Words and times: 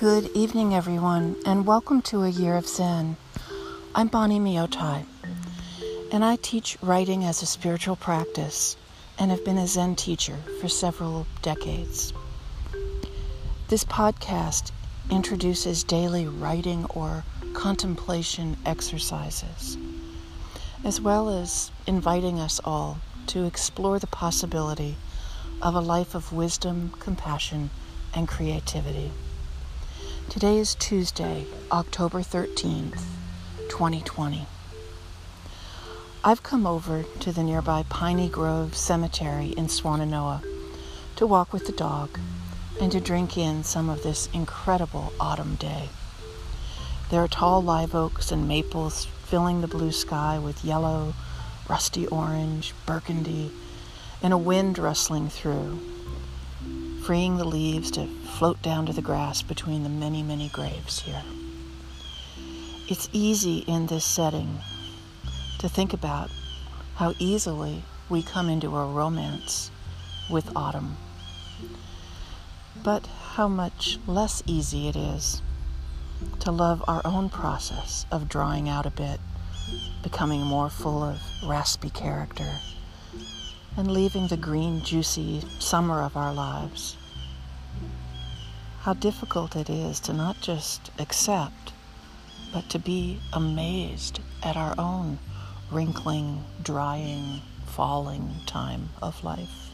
Good 0.00 0.30
evening, 0.34 0.74
everyone, 0.74 1.36
and 1.44 1.66
welcome 1.66 2.00
to 2.08 2.22
A 2.22 2.30
Year 2.30 2.56
of 2.56 2.66
Zen. 2.66 3.18
I'm 3.94 4.06
Bonnie 4.08 4.40
Myotai, 4.40 5.04
and 6.10 6.24
I 6.24 6.36
teach 6.36 6.78
writing 6.80 7.22
as 7.22 7.42
a 7.42 7.46
spiritual 7.46 7.96
practice 7.96 8.78
and 9.18 9.30
have 9.30 9.44
been 9.44 9.58
a 9.58 9.66
Zen 9.66 9.96
teacher 9.96 10.38
for 10.58 10.68
several 10.68 11.26
decades. 11.42 12.14
This 13.68 13.84
podcast 13.84 14.70
introduces 15.10 15.84
daily 15.84 16.26
writing 16.26 16.86
or 16.94 17.22
contemplation 17.52 18.56
exercises, 18.64 19.76
as 20.82 20.98
well 20.98 21.28
as 21.28 21.70
inviting 21.86 22.40
us 22.40 22.58
all 22.64 23.00
to 23.26 23.44
explore 23.44 23.98
the 23.98 24.06
possibility 24.06 24.96
of 25.60 25.74
a 25.74 25.80
life 25.80 26.14
of 26.14 26.32
wisdom, 26.32 26.94
compassion, 27.00 27.68
and 28.14 28.26
creativity. 28.26 29.12
Today 30.30 30.58
is 30.58 30.76
Tuesday, 30.76 31.44
October 31.72 32.20
13th, 32.20 33.02
2020. 33.68 34.46
I've 36.22 36.44
come 36.44 36.68
over 36.68 37.02
to 37.18 37.32
the 37.32 37.42
nearby 37.42 37.84
Piney 37.88 38.28
Grove 38.28 38.76
Cemetery 38.76 39.48
in 39.48 39.66
Swannanoa 39.66 40.44
to 41.16 41.26
walk 41.26 41.52
with 41.52 41.66
the 41.66 41.72
dog 41.72 42.16
and 42.80 42.92
to 42.92 43.00
drink 43.00 43.36
in 43.36 43.64
some 43.64 43.90
of 43.90 44.04
this 44.04 44.28
incredible 44.32 45.12
autumn 45.18 45.56
day. 45.56 45.88
There 47.10 47.24
are 47.24 47.28
tall 47.28 47.60
live 47.60 47.96
oaks 47.96 48.30
and 48.30 48.46
maples 48.46 49.06
filling 49.24 49.62
the 49.62 49.66
blue 49.66 49.90
sky 49.90 50.38
with 50.38 50.64
yellow, 50.64 51.14
rusty 51.68 52.06
orange, 52.06 52.72
burgundy, 52.86 53.50
and 54.22 54.32
a 54.32 54.38
wind 54.38 54.78
rustling 54.78 55.28
through 55.28 55.80
freeing 57.10 57.38
the 57.38 57.44
leaves 57.44 57.90
to 57.90 58.06
float 58.06 58.62
down 58.62 58.86
to 58.86 58.92
the 58.92 59.02
grass 59.02 59.42
between 59.42 59.82
the 59.82 59.88
many, 59.88 60.22
many 60.22 60.48
graves 60.50 61.00
here. 61.00 61.24
It's 62.86 63.08
easy 63.12 63.64
in 63.66 63.88
this 63.88 64.04
setting 64.04 64.60
to 65.58 65.68
think 65.68 65.92
about 65.92 66.30
how 66.94 67.14
easily 67.18 67.82
we 68.08 68.22
come 68.22 68.48
into 68.48 68.76
a 68.76 68.86
romance 68.86 69.72
with 70.30 70.54
autumn, 70.54 70.98
but 72.80 73.08
how 73.32 73.48
much 73.48 73.98
less 74.06 74.40
easy 74.46 74.86
it 74.86 74.94
is 74.94 75.42
to 76.38 76.52
love 76.52 76.84
our 76.86 77.02
own 77.04 77.28
process 77.28 78.06
of 78.12 78.28
drawing 78.28 78.68
out 78.68 78.86
a 78.86 78.90
bit, 78.92 79.18
becoming 80.04 80.42
more 80.42 80.70
full 80.70 81.02
of 81.02 81.20
raspy 81.44 81.90
character 81.90 82.52
and 83.76 83.90
leaving 83.90 84.28
the 84.28 84.36
green, 84.36 84.80
juicy 84.84 85.42
summer 85.58 86.02
of 86.02 86.16
our 86.16 86.32
lives. 86.32 86.96
How 88.84 88.94
difficult 88.94 89.56
it 89.56 89.68
is 89.68 90.00
to 90.00 90.14
not 90.14 90.40
just 90.40 90.90
accept, 90.98 91.74
but 92.50 92.70
to 92.70 92.78
be 92.78 93.20
amazed 93.30 94.20
at 94.42 94.56
our 94.56 94.74
own 94.78 95.18
wrinkling, 95.70 96.44
drying, 96.62 97.42
falling 97.66 98.36
time 98.46 98.88
of 99.02 99.22
life. 99.22 99.68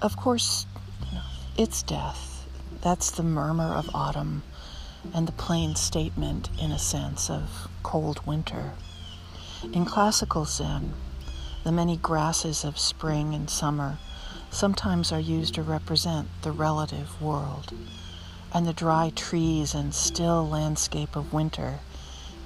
Of 0.00 0.16
course, 0.16 0.64
it's 1.58 1.82
death. 1.82 2.48
That's 2.80 3.10
the 3.10 3.22
murmur 3.22 3.74
of 3.74 3.94
autumn 3.94 4.42
and 5.12 5.28
the 5.28 5.32
plain 5.32 5.76
statement, 5.76 6.48
in 6.58 6.72
a 6.72 6.78
sense, 6.78 7.28
of 7.28 7.68
cold 7.82 8.26
winter. 8.26 8.72
In 9.70 9.84
classical 9.84 10.46
Zen, 10.46 10.94
the 11.62 11.72
many 11.72 11.98
grasses 11.98 12.64
of 12.64 12.78
spring 12.78 13.34
and 13.34 13.50
summer 13.50 13.98
sometimes 14.50 15.12
are 15.12 15.20
used 15.20 15.54
to 15.54 15.62
represent 15.62 16.28
the 16.42 16.52
relative 16.52 17.20
world, 17.22 17.72
and 18.52 18.66
the 18.66 18.72
dry 18.72 19.12
trees 19.14 19.74
and 19.74 19.94
still 19.94 20.46
landscape 20.48 21.16
of 21.16 21.32
winter 21.32 21.78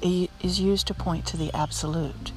is 0.03 0.61
used 0.61 0.87
to 0.87 0.95
point 0.95 1.25
to 1.27 1.37
the 1.37 1.53
absolute. 1.55 2.33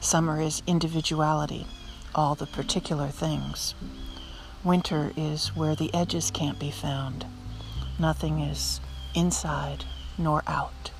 Summer 0.00 0.40
is 0.40 0.62
individuality, 0.66 1.66
all 2.14 2.34
the 2.34 2.46
particular 2.46 3.08
things. 3.08 3.74
Winter 4.64 5.12
is 5.16 5.54
where 5.54 5.76
the 5.76 5.92
edges 5.94 6.30
can't 6.30 6.58
be 6.58 6.70
found. 6.70 7.24
Nothing 7.98 8.40
is 8.40 8.80
inside 9.14 9.84
nor 10.16 10.42
out. 10.46 10.90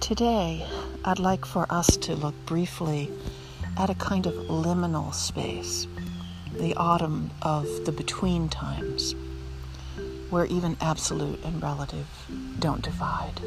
Today, 0.00 0.66
I'd 1.04 1.20
like 1.20 1.44
for 1.44 1.66
us 1.70 1.96
to 1.98 2.16
look 2.16 2.34
briefly 2.44 3.10
at 3.76 3.90
a 3.90 3.94
kind 3.94 4.26
of 4.26 4.34
liminal 4.34 5.14
space, 5.14 5.86
the 6.58 6.74
autumn 6.74 7.30
of 7.40 7.66
the 7.84 7.92
between 7.92 8.48
times, 8.48 9.14
where 10.30 10.46
even 10.46 10.76
absolute 10.80 11.42
and 11.44 11.62
relative 11.62 12.06
don't 12.58 12.82
divide. 12.82 13.40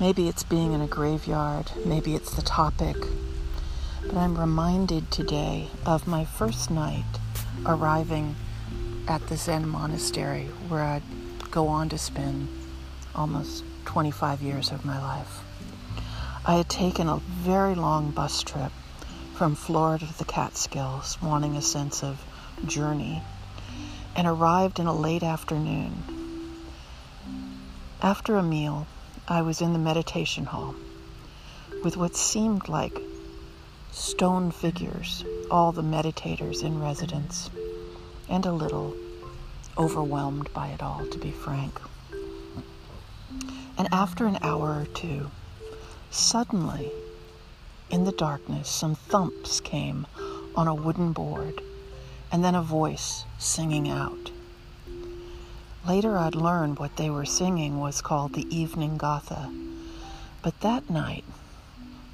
Maybe 0.00 0.28
it's 0.28 0.42
being 0.42 0.72
in 0.72 0.80
a 0.80 0.86
graveyard, 0.86 1.72
maybe 1.84 2.14
it's 2.14 2.34
the 2.34 2.42
topic, 2.42 2.96
but 4.06 4.16
I'm 4.16 4.38
reminded 4.38 5.10
today 5.10 5.68
of 5.84 6.06
my 6.06 6.24
first 6.24 6.70
night 6.70 7.04
arriving 7.66 8.36
at 9.06 9.26
the 9.28 9.36
Zen 9.36 9.68
monastery 9.68 10.44
where 10.68 10.82
I'd 10.82 11.02
go 11.50 11.68
on 11.68 11.88
to 11.88 11.98
spend 11.98 12.48
almost 13.14 13.64
25 13.86 14.42
years 14.42 14.70
of 14.70 14.84
my 14.84 15.00
life. 15.00 15.42
I 16.48 16.54
had 16.54 16.70
taken 16.70 17.10
a 17.10 17.18
very 17.18 17.74
long 17.74 18.10
bus 18.10 18.42
trip 18.42 18.72
from 19.34 19.54
Florida 19.54 20.06
to 20.06 20.16
the 20.16 20.24
Catskills, 20.24 21.20
wanting 21.20 21.54
a 21.54 21.60
sense 21.60 22.02
of 22.02 22.24
journey, 22.64 23.22
and 24.16 24.26
arrived 24.26 24.78
in 24.78 24.86
a 24.86 24.94
late 24.94 25.22
afternoon. 25.22 26.02
After 28.00 28.38
a 28.38 28.42
meal, 28.42 28.86
I 29.28 29.42
was 29.42 29.60
in 29.60 29.74
the 29.74 29.78
meditation 29.78 30.46
hall 30.46 30.74
with 31.84 31.98
what 31.98 32.16
seemed 32.16 32.66
like 32.66 32.98
stone 33.92 34.50
figures, 34.50 35.26
all 35.50 35.72
the 35.72 35.82
meditators 35.82 36.62
in 36.62 36.80
residence, 36.80 37.50
and 38.26 38.46
a 38.46 38.52
little 38.52 38.96
overwhelmed 39.76 40.50
by 40.54 40.68
it 40.68 40.82
all, 40.82 41.04
to 41.10 41.18
be 41.18 41.30
frank. 41.30 41.78
And 43.76 43.86
after 43.92 44.24
an 44.24 44.38
hour 44.40 44.80
or 44.80 44.86
two, 44.94 45.30
suddenly, 46.10 46.90
in 47.90 48.04
the 48.04 48.12
darkness, 48.12 48.68
some 48.68 48.94
thumps 48.94 49.60
came 49.60 50.06
on 50.54 50.68
a 50.68 50.74
wooden 50.74 51.12
board, 51.12 51.60
and 52.30 52.44
then 52.44 52.54
a 52.54 52.62
voice 52.62 53.24
singing 53.38 53.88
out. 53.88 54.30
Later, 55.86 56.18
I'd 56.18 56.34
learned 56.34 56.78
what 56.78 56.96
they 56.96 57.08
were 57.08 57.24
singing 57.24 57.78
was 57.78 58.02
called 58.02 58.34
the 58.34 58.46
Evening 58.54 58.98
Gatha, 58.98 59.50
but 60.42 60.60
that 60.60 60.90
night, 60.90 61.24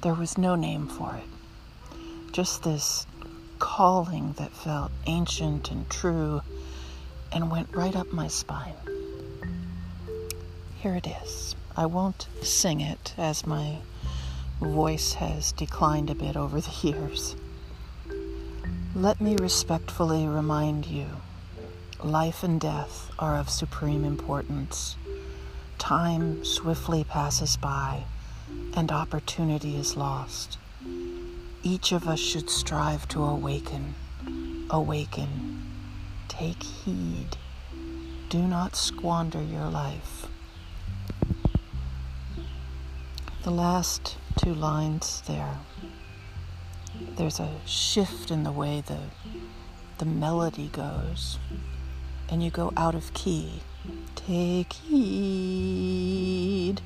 there 0.01 0.13
was 0.13 0.37
no 0.37 0.55
name 0.55 0.87
for 0.87 1.15
it. 1.15 1.93
Just 2.31 2.63
this 2.63 3.05
calling 3.59 4.33
that 4.33 4.51
felt 4.51 4.91
ancient 5.07 5.71
and 5.71 5.89
true 5.89 6.41
and 7.31 7.51
went 7.51 7.75
right 7.75 7.95
up 7.95 8.11
my 8.13 8.27
spine. 8.27 8.75
Here 10.79 10.95
it 10.95 11.07
is. 11.07 11.55
I 11.77 11.85
won't 11.87 12.27
sing 12.41 12.79
it 12.79 13.13
as 13.17 13.45
my 13.45 13.79
voice 14.61 15.13
has 15.15 15.51
declined 15.51 16.09
a 16.09 16.15
bit 16.15 16.37
over 16.37 16.61
the 16.61 16.71
years. 16.87 17.35
Let 18.95 19.19
me 19.19 19.35
respectfully 19.35 20.25
remind 20.25 20.85
you 20.85 21.07
life 22.01 22.43
and 22.43 22.61
death 22.61 23.11
are 23.19 23.35
of 23.35 23.49
supreme 23.49 24.05
importance. 24.05 24.95
Time 25.77 26.45
swiftly 26.45 27.03
passes 27.03 27.57
by 27.57 28.03
and 28.73 28.89
opportunity 28.89 29.75
is 29.75 29.97
lost. 29.97 30.57
Each 31.61 31.91
of 31.91 32.07
us 32.07 32.19
should 32.19 32.49
strive 32.49 33.05
to 33.09 33.23
awaken. 33.23 33.95
Awaken. 34.69 35.61
Take 36.29 36.63
heed. 36.63 37.35
Do 38.29 38.39
not 38.43 38.77
squander 38.77 39.41
your 39.41 39.67
life. 39.67 40.27
The 43.45 43.51
last 43.51 44.17
two 44.37 44.55
lines 44.55 45.21
there, 45.27 45.59
there's 47.15 47.39
a 47.39 47.51
shift 47.63 48.31
in 48.31 48.41
the 48.41 48.51
way 48.51 48.81
the, 48.81 48.97
the 49.99 50.05
melody 50.05 50.67
goes, 50.69 51.37
and 52.27 52.41
you 52.41 52.49
go 52.49 52.73
out 52.75 52.95
of 52.95 53.13
key. 53.13 53.61
Take 54.15 54.73
heed, 54.73 56.81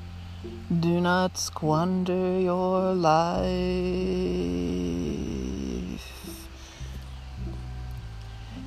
do 0.80 1.00
not 1.00 1.38
squander 1.38 2.38
your 2.38 2.92
life. 2.92 3.48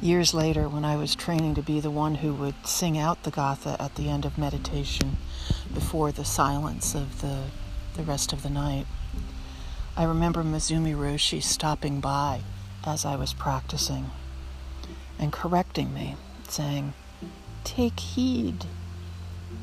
Years 0.01 0.33
later, 0.33 0.67
when 0.67 0.83
I 0.83 0.95
was 0.95 1.13
training 1.13 1.53
to 1.53 1.61
be 1.61 1.79
the 1.79 1.91
one 1.91 2.15
who 2.15 2.33
would 2.33 2.65
sing 2.65 2.97
out 2.97 3.21
the 3.21 3.29
Gatha 3.29 3.79
at 3.79 3.93
the 3.93 4.09
end 4.09 4.25
of 4.25 4.39
meditation 4.39 5.17
before 5.75 6.11
the 6.11 6.25
silence 6.25 6.95
of 6.95 7.21
the 7.21 7.43
the 7.95 8.03
rest 8.03 8.33
of 8.33 8.43
the 8.43 8.49
night. 8.49 8.85
I 9.95 10.03
remember 10.03 10.43
Maezumi 10.43 10.95
Roshi 10.95 11.41
stopping 11.41 11.99
by 11.99 12.41
as 12.85 13.05
I 13.05 13.15
was 13.15 13.33
practicing 13.33 14.09
and 15.19 15.31
correcting 15.31 15.93
me, 15.93 16.15
saying, 16.47 16.93
Take 17.63 17.99
heed. 17.99 18.65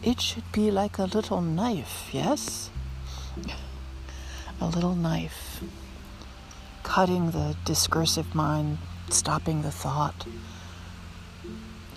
It 0.02 0.20
should 0.20 0.50
be 0.52 0.70
like 0.70 0.98
a 0.98 1.04
little 1.04 1.40
knife, 1.40 2.08
yes? 2.12 2.70
A 4.62 4.66
little 4.66 4.94
knife, 4.94 5.62
cutting 6.82 7.30
the 7.30 7.56
discursive 7.64 8.34
mind, 8.34 8.76
stopping 9.08 9.62
the 9.62 9.70
thought. 9.70 10.26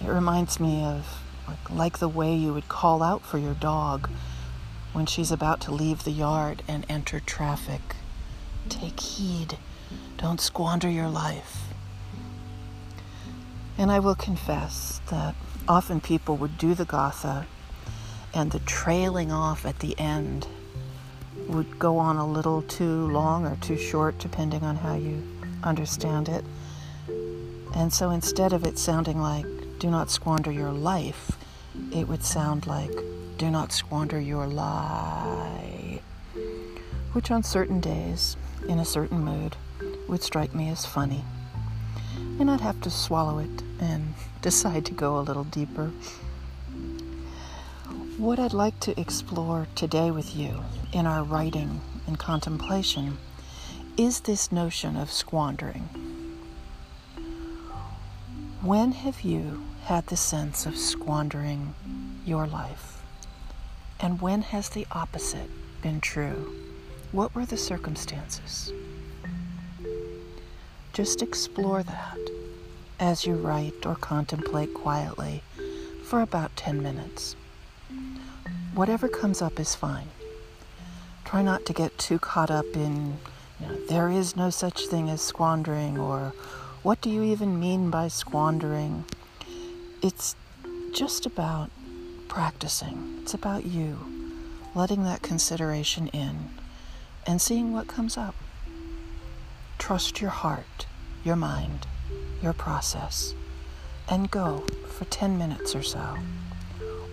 It 0.01 0.07
reminds 0.07 0.61
me 0.61 0.81
of 0.81 1.21
like, 1.45 1.69
like 1.69 1.97
the 1.99 2.07
way 2.07 2.33
you 2.33 2.53
would 2.53 2.69
call 2.69 3.03
out 3.03 3.23
for 3.23 3.37
your 3.37 3.53
dog 3.53 4.09
when 4.93 5.05
she's 5.05 5.31
about 5.31 5.59
to 5.61 5.71
leave 5.71 6.03
the 6.03 6.11
yard 6.11 6.63
and 6.67 6.85
enter 6.87 7.19
traffic. 7.19 7.95
Take 8.69 8.99
heed. 8.99 9.57
Don't 10.17 10.39
squander 10.39 10.89
your 10.89 11.09
life. 11.09 11.63
And 13.77 13.91
I 13.91 13.99
will 13.99 14.15
confess 14.15 15.01
that 15.09 15.35
often 15.67 15.99
people 15.99 16.37
would 16.37 16.57
do 16.57 16.73
the 16.73 16.85
Gatha, 16.85 17.47
and 18.33 18.51
the 18.51 18.59
trailing 18.59 19.31
off 19.31 19.65
at 19.65 19.79
the 19.79 19.97
end 19.99 20.47
would 21.47 21.79
go 21.79 21.97
on 21.97 22.17
a 22.17 22.25
little 22.25 22.61
too 22.61 23.07
long 23.09 23.45
or 23.45 23.55
too 23.57 23.77
short, 23.77 24.17
depending 24.19 24.63
on 24.63 24.75
how 24.77 24.95
you 24.95 25.27
understand 25.63 26.29
it. 26.29 26.45
And 27.75 27.91
so 27.91 28.11
instead 28.11 28.53
of 28.53 28.63
it 28.65 28.77
sounding 28.77 29.19
like, 29.19 29.45
do 29.79 29.89
not 29.89 30.11
squander 30.11 30.51
your 30.51 30.71
life, 30.71 31.37
it 31.91 32.07
would 32.07 32.23
sound 32.23 32.67
like, 32.67 32.93
do 33.37 33.49
not 33.49 33.71
squander 33.71 34.19
your 34.19 34.47
lie. 34.47 36.01
Which 37.13 37.31
on 37.31 37.43
certain 37.43 37.79
days, 37.79 38.37
in 38.67 38.79
a 38.79 38.85
certain 38.85 39.19
mood, 39.19 39.55
would 40.07 40.23
strike 40.23 40.53
me 40.53 40.69
as 40.69 40.85
funny. 40.85 41.23
And 42.39 42.49
I'd 42.49 42.61
have 42.61 42.81
to 42.81 42.89
swallow 42.89 43.39
it 43.39 43.63
and 43.79 44.13
decide 44.41 44.85
to 44.85 44.93
go 44.93 45.17
a 45.17 45.21
little 45.21 45.43
deeper. 45.43 45.91
What 48.17 48.39
I'd 48.39 48.53
like 48.53 48.79
to 48.81 48.99
explore 48.99 49.67
today 49.75 50.11
with 50.11 50.35
you 50.35 50.63
in 50.91 51.07
our 51.07 51.23
writing 51.23 51.81
and 52.05 52.19
contemplation 52.19 53.17
is 53.97 54.21
this 54.21 54.51
notion 54.51 54.95
of 54.95 55.11
squandering. 55.11 55.89
When 58.61 58.93
have 58.93 59.21
you 59.21 59.63
had 59.85 60.07
the 60.07 60.15
sense 60.15 60.65
of 60.65 60.77
squandering 60.77 61.75
your 62.25 62.47
life? 62.47 62.92
And 63.99 64.21
when 64.21 64.41
has 64.41 64.69
the 64.69 64.87
opposite 64.91 65.49
been 65.81 66.01
true? 66.01 66.53
What 67.11 67.33
were 67.35 67.45
the 67.45 67.57
circumstances? 67.57 68.71
Just 70.93 71.21
explore 71.21 71.83
that 71.83 72.17
as 72.99 73.25
you 73.25 73.35
write 73.35 73.85
or 73.85 73.95
contemplate 73.95 74.73
quietly 74.73 75.41
for 76.03 76.21
about 76.21 76.55
10 76.55 76.81
minutes. 76.81 77.35
Whatever 78.73 79.07
comes 79.07 79.41
up 79.41 79.59
is 79.59 79.75
fine. 79.75 80.07
Try 81.25 81.41
not 81.41 81.65
to 81.65 81.73
get 81.73 81.97
too 81.97 82.19
caught 82.19 82.51
up 82.51 82.65
in, 82.75 83.17
you 83.59 83.67
know, 83.67 83.75
there 83.87 84.09
is 84.09 84.35
no 84.35 84.49
such 84.49 84.87
thing 84.87 85.09
as 85.09 85.21
squandering 85.21 85.97
or 85.97 86.33
what 86.83 87.01
do 87.01 87.09
you 87.09 87.23
even 87.23 87.59
mean 87.59 87.89
by 87.89 88.07
squandering? 88.07 89.05
It's 90.01 90.35
just 90.91 91.25
about 91.25 91.71
practicing. 92.33 93.19
It's 93.21 93.35
about 93.35 93.63
you 93.63 93.95
letting 94.73 95.03
that 95.03 95.21
consideration 95.21 96.07
in 96.07 96.49
and 97.27 97.39
seeing 97.39 97.71
what 97.71 97.87
comes 97.87 98.17
up. 98.17 98.33
Trust 99.77 100.19
your 100.19 100.31
heart, 100.31 100.87
your 101.23 101.35
mind, 101.35 101.85
your 102.41 102.53
process, 102.53 103.35
and 104.09 104.31
go 104.31 104.65
for 104.87 105.05
10 105.05 105.37
minutes 105.37 105.75
or 105.75 105.83
so. 105.83 106.17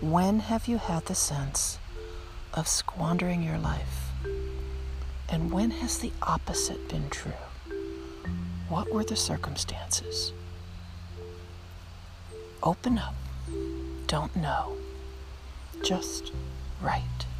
When 0.01 0.39
have 0.39 0.67
you 0.67 0.79
had 0.79 1.05
the 1.05 1.13
sense 1.13 1.77
of 2.55 2.67
squandering 2.67 3.43
your 3.43 3.59
life? 3.59 4.09
And 5.29 5.51
when 5.51 5.69
has 5.69 5.99
the 5.99 6.13
opposite 6.23 6.89
been 6.89 7.11
true? 7.11 7.45
What 8.69 8.91
were 8.91 9.03
the 9.03 9.15
circumstances? 9.15 10.33
Open 12.63 12.97
up. 12.97 13.13
Don't 14.07 14.35
know. 14.35 14.77
Just 15.83 16.31
write. 16.81 17.30